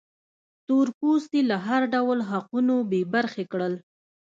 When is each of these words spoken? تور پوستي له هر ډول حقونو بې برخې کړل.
تور 0.67 0.87
پوستي 0.97 1.41
له 1.49 1.57
هر 1.67 1.81
ډول 1.93 2.19
حقونو 2.29 2.75
بې 2.89 3.01
برخې 3.13 3.43
کړل. 3.51 3.73